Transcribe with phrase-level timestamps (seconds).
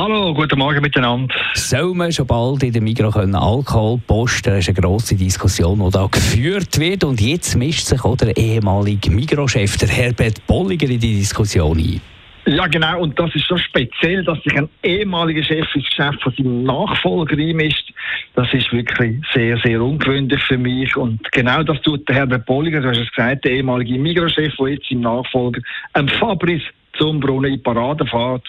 [0.00, 1.34] Hallo, guten Morgen miteinander.
[1.54, 4.50] Soll man schon bald in der Migros können Alkohol posten?
[4.50, 7.02] Das ist eine grosse Diskussion, die da geführt wird.
[7.02, 12.00] Und jetzt mischt sich auch der ehemalige Migros-Chef, der Herbert Bolliger, in die Diskussion ein.
[12.46, 13.00] Ja, genau.
[13.00, 17.36] Und das ist so speziell, dass sich ein ehemaliger Chef ins Geschäft von seinem Nachfolger
[17.36, 17.92] einmischt.
[18.36, 20.96] Das ist wirklich sehr, sehr ungewöhnlich für mich.
[20.96, 24.68] Und genau das tut der Herbert Bolliger, du hast es gesagt, der ehemalige Migros-Chef, der
[24.68, 25.60] jetzt im Nachfolger
[25.94, 26.62] ein Fabris
[26.96, 28.48] zum Brunnen in Parade fährt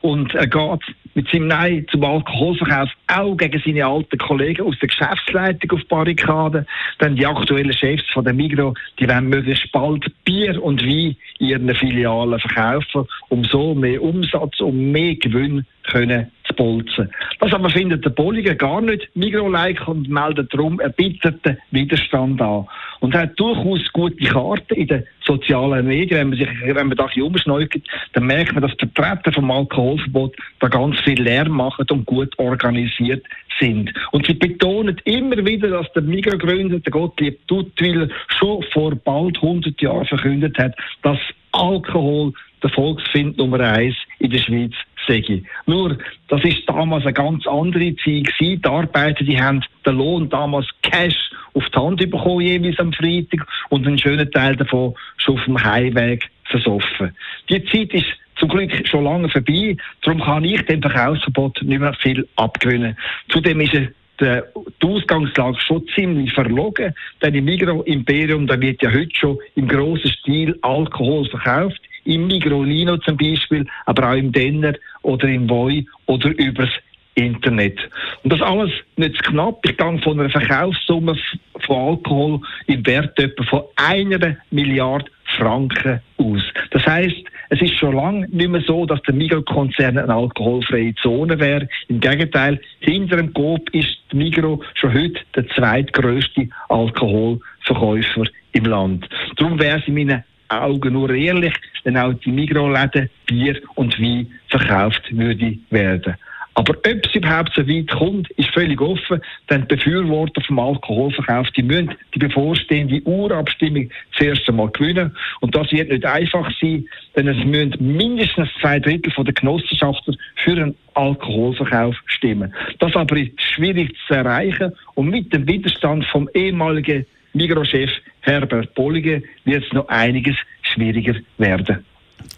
[0.00, 0.80] und er geht
[1.14, 6.66] mit seinem Nein zum Alkoholverkauf auch gegen seine alten Kollegen aus der Geschäftsleitung auf Barrikaden.
[7.00, 11.48] Denn die aktuellen Chefs von der Migro, die wollen möglichst bald Bier und Wein in
[11.48, 17.10] ihren Filialen verkaufen, um so mehr Umsatz und mehr Gewinn können zu bolzen.
[17.40, 22.66] Das aber findet der Bolliger gar nicht Migro-like und meldet darum erbitterten Widerstand an.
[23.00, 26.20] Und er hat durchaus gute Karten in den sozialen Medien.
[26.20, 27.80] Wenn man sich, wenn man da umschneugt,
[28.14, 32.38] dann merkt man, dass die Vertreter vom Alkoholverbot da ganz viel Lärm machen und gut
[32.38, 33.24] organisiert
[33.60, 33.92] sind.
[34.12, 39.80] Und sie betonen immer wieder, dass der Migro-Gründer, der Gottlieb Duttwiller, schon vor bald 100
[39.80, 41.18] Jahren verkündet hat, dass
[41.52, 44.72] Alkohol der Volksfind Nummer eins in der Schweiz
[45.06, 45.42] sei.
[45.66, 48.28] Nur, das ist damals eine ganz andere Zeit.
[48.40, 53.46] Die Arbeiter, die haben den Lohn damals Cash auf die Hand bekommen, jeweils am Freitag,
[53.70, 57.14] und einen schönen Teil davon schon auf dem Heimweg versoffen.
[57.48, 61.94] Die Zeit ist zum Glück schon lange vorbei, darum kann ich dem Verkaufsverbot nicht mehr
[61.94, 62.96] viel abgewinnen.
[63.28, 63.72] Zudem ist
[64.20, 64.40] die
[64.82, 70.58] Ausgangslage schon ziemlich verlogen, denn im Migro-Imperium, da wird ja heute schon im grossen Stil
[70.62, 76.70] Alkohol verkauft im Migrolino zum Beispiel, aber auch im Denner oder im Voi oder übers
[77.16, 77.78] Internet.
[78.22, 79.58] Und das alles nicht zu knapp.
[79.64, 81.16] Ich gehe von einer Verkaufssumme
[81.60, 86.42] von Alkohol im Wert etwa von einer Milliarde Franken aus.
[86.70, 91.38] Das heißt, es ist schon lange nicht mehr so, dass der Migros-Konzern eine alkoholfreie Zone
[91.38, 91.68] wäre.
[91.88, 99.08] Im Gegenteil, hinter dem Coop ist der Migros schon heute der zweitgrößte Alkoholverkäufer im Land.
[99.36, 104.28] Darum wäre es in meinen Augen nur ehrlich, wenn auch die Mikroläden Bier und Wein
[104.48, 106.16] verkauft würde werden.
[106.56, 109.20] Aber ob es überhaupt so weit kommt, ist völlig offen,
[109.50, 115.14] denn die Befürworter vom Alkoholverkauf, die müssen die bevorstehende Urabstimmung zuerst einmal gewinnen.
[115.42, 120.52] Und das wird nicht einfach sein, denn es müssen mindestens zwei Drittel der Genossenschafter für
[120.52, 122.54] einen Alkoholverkauf stimmen.
[122.78, 127.04] Das aber ist schwierig zu erreichen und mit dem Widerstand vom ehemaligen
[127.36, 127.90] Migros-Chef
[128.22, 131.84] Herbert Bollige wird es noch einiges schwieriger werden.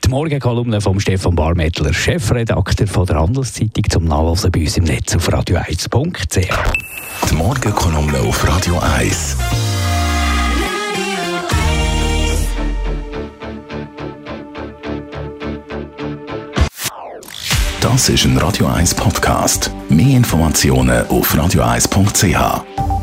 [0.04, 5.14] Die Morgenkolumne von Stefan Barmettler, Chefredakteur von der Handelszeitung, zum Nachlesen bei uns im Netz
[5.14, 7.30] auf radio1.ch.
[7.30, 9.38] Die Morgenkolumne auf Radio 1.
[17.80, 19.70] Das ist ein Radio 1 Podcast.
[19.88, 22.97] Mehr Informationen auf radio1.ch.